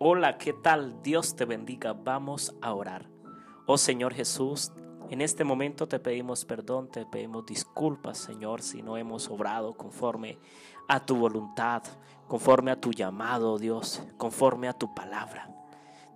Hola, 0.00 0.38
¿qué 0.38 0.52
tal? 0.52 1.00
Dios 1.04 1.36
te 1.36 1.44
bendiga. 1.44 1.92
Vamos 1.92 2.52
a 2.60 2.74
orar. 2.74 3.08
Oh 3.64 3.78
Señor 3.78 4.12
Jesús, 4.12 4.72
en 5.08 5.20
este 5.20 5.44
momento 5.44 5.86
te 5.86 6.00
pedimos 6.00 6.44
perdón, 6.44 6.88
te 6.90 7.06
pedimos 7.06 7.46
disculpas, 7.46 8.18
Señor, 8.18 8.60
si 8.60 8.82
no 8.82 8.96
hemos 8.96 9.30
obrado 9.30 9.74
conforme 9.74 10.36
a 10.88 11.06
tu 11.06 11.14
voluntad, 11.14 11.84
conforme 12.26 12.72
a 12.72 12.80
tu 12.80 12.90
llamado, 12.90 13.56
Dios, 13.56 14.02
conforme 14.16 14.66
a 14.66 14.72
tu 14.72 14.92
palabra. 14.96 15.48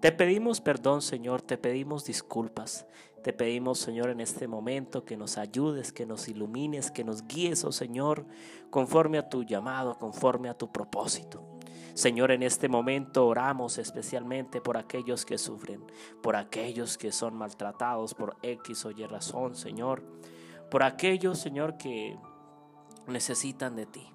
Te 0.00 0.10
pedimos 0.10 0.60
perdón, 0.60 1.00
Señor, 1.00 1.40
te 1.42 1.56
pedimos 1.56 2.04
disculpas. 2.04 2.84
Te 3.22 3.32
pedimos, 3.32 3.78
Señor, 3.78 4.10
en 4.10 4.20
este 4.20 4.48
momento 4.48 5.04
que 5.04 5.16
nos 5.16 5.38
ayudes, 5.38 5.92
que 5.92 6.04
nos 6.04 6.28
ilumines, 6.28 6.90
que 6.90 7.04
nos 7.04 7.28
guíes, 7.28 7.64
oh 7.64 7.72
Señor, 7.72 8.26
conforme 8.70 9.18
a 9.18 9.28
tu 9.28 9.44
llamado, 9.44 9.98
conforme 9.98 10.48
a 10.48 10.54
tu 10.54 10.72
propósito. 10.72 11.57
Señor, 11.98 12.30
en 12.30 12.44
este 12.44 12.68
momento 12.68 13.26
oramos 13.26 13.76
especialmente 13.76 14.60
por 14.60 14.76
aquellos 14.76 15.26
que 15.26 15.36
sufren, 15.36 15.84
por 16.22 16.36
aquellos 16.36 16.96
que 16.96 17.10
son 17.10 17.34
maltratados 17.34 18.14
por 18.14 18.36
X 18.40 18.84
o 18.84 18.92
Y 18.92 19.04
razón, 19.04 19.56
Señor, 19.56 20.04
por 20.70 20.84
aquellos, 20.84 21.40
Señor, 21.40 21.76
que 21.76 22.16
necesitan 23.08 23.74
de 23.74 23.86
ti. 23.86 24.06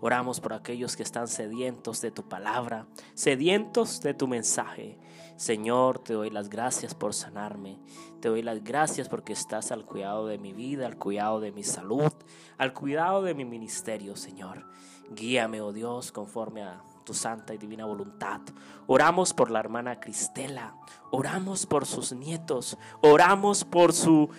Oramos 0.00 0.38
por 0.38 0.52
aquellos 0.52 0.94
que 0.94 1.02
están 1.02 1.26
sedientos 1.26 2.00
de 2.00 2.12
tu 2.12 2.28
palabra, 2.28 2.86
sedientos 3.14 4.00
de 4.02 4.14
tu 4.14 4.28
mensaje. 4.28 4.96
Señor, 5.34 5.98
te 5.98 6.12
doy 6.12 6.30
las 6.30 6.48
gracias 6.48 6.94
por 6.94 7.12
sanarme. 7.12 7.80
Te 8.20 8.28
doy 8.28 8.42
las 8.42 8.62
gracias 8.62 9.08
porque 9.08 9.32
estás 9.32 9.72
al 9.72 9.84
cuidado 9.84 10.28
de 10.28 10.38
mi 10.38 10.52
vida, 10.52 10.86
al 10.86 10.96
cuidado 10.96 11.40
de 11.40 11.50
mi 11.50 11.64
salud, 11.64 12.12
al 12.56 12.72
cuidado 12.72 13.22
de 13.22 13.34
mi 13.34 13.44
ministerio, 13.44 14.14
Señor. 14.14 14.64
Guíame, 15.10 15.60
oh 15.60 15.72
Dios, 15.72 16.12
conforme 16.12 16.62
a 16.62 16.84
tu 17.04 17.14
santa 17.14 17.54
y 17.54 17.58
divina 17.58 17.84
voluntad. 17.84 18.40
Oramos 18.86 19.34
por 19.34 19.50
la 19.50 19.60
hermana 19.60 20.00
Cristela, 20.00 20.74
oramos 21.10 21.66
por 21.66 21.86
sus 21.86 22.12
nietos, 22.12 22.78
oramos 23.00 23.64
por 23.64 23.92
su 23.92 24.30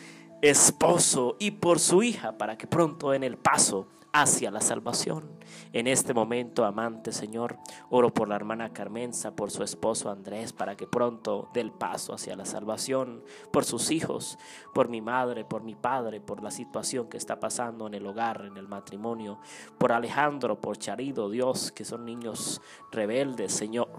esposo 0.41 1.38
y 1.39 1.51
por 1.51 1.79
su 1.79 2.03
hija 2.03 2.38
para 2.38 2.57
que 2.57 2.67
pronto 2.67 3.11
den 3.11 3.23
el 3.23 3.38
paso 3.38 3.88
hacia 4.11 4.51
la 4.51 4.61
salvación. 4.61 5.29
En 5.72 5.88
este 5.88 6.13
momento, 6.13 6.66
amante 6.66 7.11
Señor, 7.11 7.58
oro 7.89 8.13
por 8.13 8.27
la 8.27 8.36
hermana 8.36 8.73
Carmenza, 8.73 9.36
por 9.36 9.52
su 9.52 9.63
esposo 9.63 10.09
Andrés, 10.09 10.53
para 10.53 10.75
que 10.75 10.88
pronto 10.88 11.50
dé 11.53 11.61
el 11.61 11.72
paso 11.72 12.13
hacia 12.13 12.35
la 12.35 12.45
salvación, 12.45 13.23
por 13.52 13.66
sus 13.66 13.91
hijos, 13.91 14.38
por 14.73 14.89
mi 14.89 15.02
madre, 15.02 15.45
por 15.45 15.63
mi 15.63 15.75
padre, 15.75 16.22
por 16.22 16.44
la 16.44 16.52
situación 16.52 17.08
que 17.08 17.17
está 17.17 17.39
pasando 17.39 17.88
en 17.88 17.94
el 17.94 18.05
hogar, 18.05 18.45
en 18.45 18.58
el 18.58 18.67
matrimonio, 18.67 19.39
por 19.77 19.91
Alejandro, 19.91 20.59
por 20.59 20.77
Charido, 20.77 21.30
Dios, 21.30 21.72
que 21.72 21.85
son 21.85 22.05
niños 22.05 22.61
rebeldes, 22.91 23.53
Señor, 23.53 23.89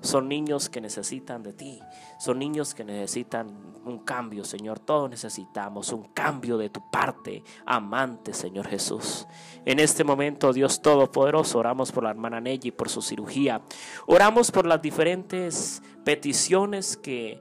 son 0.00 0.28
niños 0.28 0.68
que 0.68 0.80
necesitan 0.80 1.42
de 1.42 1.52
ti, 1.52 1.80
son 2.18 2.38
niños 2.38 2.74
que 2.74 2.84
necesitan 2.84 3.72
un 3.84 3.98
cambio, 3.98 4.44
Señor, 4.44 4.78
todos 4.78 5.10
necesitamos 5.10 5.92
un 5.92 6.04
cambio 6.04 6.56
de 6.56 6.70
tu 6.70 6.80
parte, 6.90 7.42
amante, 7.66 8.32
Señor 8.32 8.68
Jesús. 8.68 9.26
En 9.64 9.78
este 9.78 10.04
momento, 10.04 10.52
Dios 10.52 10.82
Todopoderoso, 10.92 11.58
oramos 11.58 11.90
por 11.90 12.04
la 12.04 12.10
hermana 12.10 12.38
Nelly, 12.38 12.70
por 12.70 12.90
su 12.90 13.00
cirugía. 13.00 13.62
Oramos 14.06 14.50
por 14.50 14.66
las 14.66 14.82
diferentes 14.82 15.80
peticiones 16.04 16.98
que, 16.98 17.40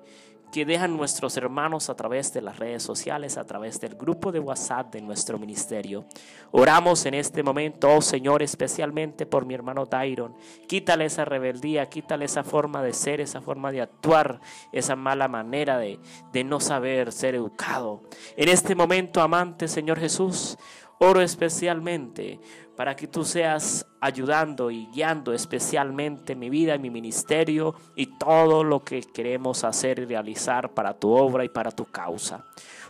que 0.53 0.63
dejan 0.63 0.95
nuestros 0.95 1.35
hermanos 1.35 1.89
a 1.89 1.95
través 1.95 2.31
de 2.31 2.41
las 2.41 2.59
redes 2.59 2.81
sociales, 2.81 3.37
a 3.37 3.43
través 3.45 3.81
del 3.81 3.95
grupo 3.95 4.31
de 4.31 4.39
WhatsApp 4.39 4.93
de 4.93 5.01
nuestro 5.01 5.37
ministerio. 5.37 6.05
Oramos 6.51 7.05
en 7.05 7.13
este 7.13 7.43
momento, 7.43 7.89
oh 7.93 8.01
Señor, 8.01 8.41
especialmente 8.41 9.25
por 9.25 9.45
mi 9.45 9.53
hermano 9.53 9.85
Dairon. 9.85 10.33
Quítale 10.65 11.03
esa 11.03 11.25
rebeldía, 11.25 11.89
quítale 11.89 12.23
esa 12.23 12.45
forma 12.45 12.81
de 12.81 12.93
ser, 12.93 13.19
esa 13.19 13.41
forma 13.41 13.73
de 13.73 13.81
actuar, 13.81 14.39
esa 14.71 14.95
mala 14.95 15.27
manera 15.27 15.77
de, 15.77 15.99
de 16.31 16.43
no 16.45 16.61
saber 16.61 17.11
ser 17.11 17.35
educado. 17.35 18.01
En 18.37 18.47
este 18.47 18.75
momento, 18.75 19.21
amante 19.21 19.67
Señor 19.67 19.99
Jesús, 19.99 20.57
Oro 21.03 21.19
especialmente 21.19 22.39
para 22.75 22.95
que 22.95 23.07
tú 23.07 23.23
seas 23.23 23.87
ayudando 23.99 24.69
y 24.69 24.85
guiando 24.93 25.33
especialmente 25.33 26.35
mi 26.35 26.51
vida 26.51 26.75
y 26.75 26.79
mi 26.79 26.91
ministerio 26.91 27.73
y 27.95 28.19
todo 28.19 28.63
lo 28.63 28.83
que 28.83 29.01
queremos 29.01 29.63
hacer 29.63 29.97
y 29.97 30.05
realizar 30.05 30.75
para 30.75 30.93
tu 30.93 31.09
obra 31.09 31.43
y 31.43 31.49
para 31.49 31.71
tu 31.71 31.85
causa. 31.85 32.45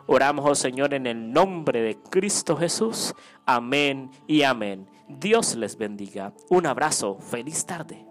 Oramos, 0.08 0.46
oh 0.46 0.56
Señor, 0.56 0.94
en 0.94 1.08
el 1.08 1.32
nombre 1.32 1.82
de 1.82 2.00
Cristo 2.10 2.58
Jesús. 2.58 3.16
Amén 3.46 4.12
y 4.28 4.44
amén. 4.44 4.90
Dios 5.08 5.56
les 5.56 5.78
bendiga. 5.78 6.34
Un 6.50 6.66
abrazo. 6.66 7.18
Feliz 7.22 7.66
tarde. 7.66 8.11